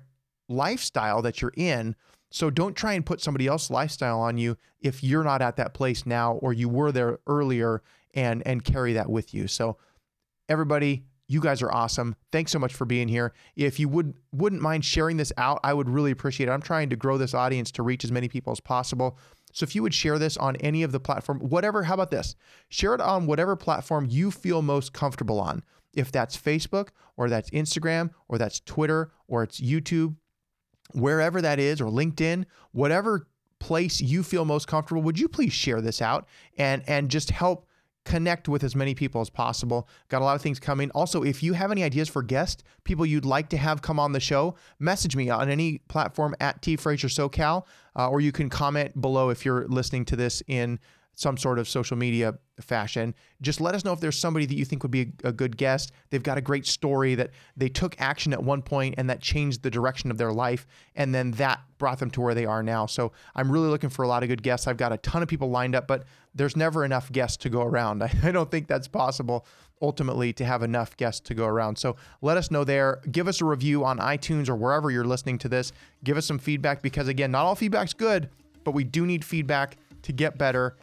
lifestyle 0.50 1.22
that 1.22 1.42
you're 1.42 1.54
in. 1.56 1.96
So 2.30 2.50
don't 2.50 2.76
try 2.76 2.94
and 2.94 3.06
put 3.06 3.22
somebody 3.22 3.48
else's 3.48 3.72
lifestyle 3.72 4.20
on 4.20 4.38
you 4.38 4.58
if 4.82 5.04
you're 5.04 5.24
not 5.24 5.42
at 5.42 5.56
that 5.58 5.74
place 5.74 6.06
now 6.06 6.34
or 6.34 6.54
you 6.54 6.68
were 6.68 6.92
there 6.92 7.20
earlier 7.28 7.82
and 8.14 8.46
and 8.46 8.64
carry 8.64 8.94
that 8.94 9.10
with 9.10 9.34
you. 9.34 9.48
So 9.48 9.78
everybody, 10.50 11.06
you 11.28 11.42
guys 11.42 11.62
are 11.62 11.72
awesome. 11.72 12.16
Thanks 12.32 12.52
so 12.52 12.60
much 12.60 12.74
for 12.74 12.86
being 12.86 13.08
here. 13.08 13.34
If 13.56 13.80
you 13.80 13.90
would 13.90 14.14
wouldn't 14.32 14.62
mind 14.62 14.86
sharing 14.86 15.18
this 15.18 15.34
out, 15.38 15.60
I 15.64 15.74
would 15.74 15.90
really 15.90 16.12
appreciate 16.12 16.48
it. 16.48 16.52
I'm 16.52 16.62
trying 16.62 16.90
to 16.90 16.96
grow 16.96 17.18
this 17.18 17.34
audience 17.34 17.72
to 17.72 17.84
reach 17.84 18.04
as 18.04 18.12
many 18.12 18.30
people 18.30 18.52
as 18.52 18.60
possible. 18.60 19.18
So 19.54 19.64
if 19.64 19.76
you 19.76 19.82
would 19.82 19.94
share 19.94 20.20
this 20.20 20.38
on 20.38 20.56
any 20.58 20.84
of 20.84 20.92
the 20.92 21.00
platform, 21.00 21.40
whatever, 21.40 21.84
how 21.84 21.96
about 21.96 22.12
this? 22.12 22.36
Share 22.70 22.94
it 22.94 23.02
on 23.02 23.26
whatever 23.26 23.56
platform 23.56 24.06
you 24.10 24.30
feel 24.32 24.62
most 24.62 24.94
comfortable 24.94 25.40
on 25.40 25.64
if 25.94 26.12
that's 26.12 26.38
Facebook 26.38 26.90
or 27.18 27.30
that's 27.30 27.50
Instagram 27.50 28.12
or 28.28 28.38
that's 28.38 28.60
Twitter 28.60 29.12
or 29.28 29.44
it's 29.44 29.60
YouTube, 29.60 30.16
wherever 30.94 31.42
that 31.42 31.60
is, 31.60 31.82
or 31.82 31.90
LinkedIn, 31.90 32.46
whatever 32.72 33.28
place 33.60 34.00
you 34.00 34.22
feel 34.22 34.46
most 34.46 34.68
comfortable, 34.68 35.02
would 35.02 35.20
you 35.20 35.28
please 35.28 35.54
share 35.54 35.82
this 35.82 36.02
out 36.02 36.28
and 36.58 36.84
and 36.88 37.10
just 37.10 37.32
help 37.32 37.67
connect 38.08 38.48
with 38.48 38.64
as 38.64 38.76
many 38.76 38.96
people 38.96 39.20
as 39.20 39.30
possible. 39.30 39.88
Got 40.08 40.22
a 40.22 40.26
lot 40.26 40.36
of 40.36 40.42
things 40.42 40.60
coming. 40.60 40.90
Also, 40.92 41.24
if 41.24 41.44
you 41.44 41.54
have 41.54 41.72
any 41.72 41.84
ideas 41.84 42.08
for 42.08 42.24
guests, 42.24 42.64
people 42.86 43.06
you'd 43.06 43.26
like 43.26 43.50
to 43.50 43.58
have 43.58 43.82
come 43.82 44.00
on 44.00 44.14
the 44.14 44.20
show, 44.22 44.56
message 44.80 45.16
me 45.16 45.30
on 45.30 45.50
any 45.50 45.80
platform 45.90 46.34
at 46.40 46.62
T 46.62 46.78
Frazier 46.78 47.10
SoCal, 47.10 47.66
uh, 47.98 48.10
or 48.10 48.22
you 48.22 48.32
can 48.32 48.50
comment 48.50 49.00
below 49.00 49.30
if 49.30 49.44
you're 49.44 49.68
listening 49.68 50.06
to 50.06 50.16
this 50.16 50.42
in 50.48 50.80
some 51.18 51.36
sort 51.36 51.58
of 51.58 51.68
social 51.68 51.98
media 51.98 52.36
fashion. 52.62 53.16
Just 53.42 53.60
let 53.60 53.74
us 53.74 53.84
know 53.84 53.92
if 53.92 54.00
there's 54.00 54.20
somebody 54.20 54.46
that 54.46 54.54
you 54.54 54.64
think 54.64 54.84
would 54.84 54.92
be 54.92 55.14
a, 55.24 55.30
a, 55.30 55.32
good 55.32 55.58
guest. 55.58 55.92
They've 56.12 56.22
got 56.22 56.38
a 56.38 56.42
great 56.42 56.68
story 56.68 57.16
that 57.16 57.32
they 57.58 57.70
took 57.70 57.96
action 58.00 58.34
at 58.34 58.44
one 58.44 58.62
point 58.62 58.96
and 59.00 59.10
that 59.10 59.20
changed 59.20 59.64
the 59.64 59.72
direction 59.72 60.12
of 60.12 60.20
their 60.20 60.32
life. 60.32 60.68
And 60.96 61.16
then 61.16 61.32
that 61.32 61.60
brought 61.80 61.98
them 61.98 62.12
to 62.12 62.22
where 62.22 62.36
they 62.36 62.46
are 62.46 62.62
now. 62.62 62.86
So 62.86 63.14
I'm 63.36 63.52
really 63.52 63.68
looking 63.68 63.90
for 63.90 64.04
a 64.04 64.08
lot 64.08 64.22
of 64.22 64.30
good 64.30 64.44
guests. 64.44 64.68
I've 64.68 64.78
got 64.78 64.94
a 64.94 64.98
ton 64.98 65.24
of 65.24 65.28
people 65.28 65.50
lined 65.50 65.74
up, 65.74 65.88
but 65.88 66.04
there's 66.36 66.56
never 66.56 66.86
enough 66.86 67.12
guests 67.12 67.38
to 67.38 67.50
go 67.50 67.64
around. 67.64 68.04
I, 68.04 68.12
I 68.24 68.32
don't 68.32 68.52
think 68.52 68.68
that's 68.68 68.88
possible 68.88 69.48
ultimately 69.82 70.34
to 70.34 70.46
have 70.46 70.62
enough 70.62 70.96
guests 70.98 71.22
to 71.22 71.34
go 71.34 71.48
around. 71.48 71.80
So 71.80 71.96
let 72.22 72.38
us 72.38 72.52
know 72.52 72.64
there. 72.64 73.02
Give 73.12 73.28
us 73.28 73.42
a 73.42 73.46
review 73.46 73.86
on 73.86 73.98
iTunes 73.98 74.50
or 74.50 74.56
wherever 74.56 74.92
you're 74.92 75.04
listening 75.04 75.40
to 75.40 75.50
this. 75.50 75.72
Give 76.04 76.16
us 76.16 76.28
some 76.28 76.38
feedback 76.38 76.84
because, 76.84 77.08
again, 77.08 77.32
not 77.32 77.46
all 77.46 77.56
feedback's 77.56 77.94
good, 77.94 78.30
but 78.64 78.76
we 78.76 78.84
do 78.84 79.08
need 79.08 79.26
feedback 79.26 79.78
to 80.04 80.14
get 80.14 80.38
better 80.38 80.78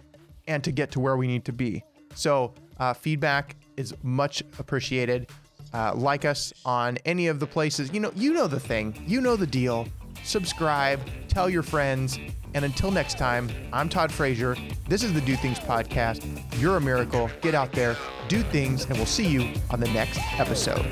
and 0.46 0.62
to 0.64 0.72
get 0.72 0.90
to 0.92 1.00
where 1.00 1.16
we 1.16 1.26
need 1.26 1.44
to 1.46 1.52
be. 1.52 1.82
So, 2.14 2.54
uh, 2.78 2.94
feedback 2.94 3.56
is 3.76 3.94
much 4.02 4.42
appreciated. 4.58 5.30
Uh, 5.72 5.92
like 5.94 6.24
us 6.24 6.52
on 6.64 6.96
any 7.04 7.26
of 7.26 7.40
the 7.40 7.46
places. 7.46 7.92
You 7.92 7.98
know, 7.98 8.12
you 8.14 8.32
know 8.32 8.46
the 8.46 8.60
thing. 8.60 9.02
You 9.06 9.20
know 9.20 9.34
the 9.34 9.46
deal. 9.46 9.88
Subscribe, 10.22 11.00
tell 11.28 11.50
your 11.50 11.64
friends, 11.64 12.16
and 12.54 12.64
until 12.64 12.92
next 12.92 13.18
time, 13.18 13.50
I'm 13.72 13.88
Todd 13.88 14.12
Frazier. 14.12 14.56
This 14.88 15.02
is 15.02 15.12
the 15.12 15.20
Do 15.20 15.34
Things 15.34 15.58
podcast. 15.58 16.24
You're 16.60 16.76
a 16.76 16.80
miracle. 16.80 17.28
Get 17.42 17.54
out 17.54 17.72
there, 17.72 17.96
do 18.28 18.42
things, 18.42 18.84
and 18.84 18.94
we'll 18.94 19.06
see 19.06 19.26
you 19.26 19.52
on 19.70 19.80
the 19.80 19.88
next 19.88 20.20
episode. 20.38 20.86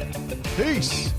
Peace. 0.56 1.12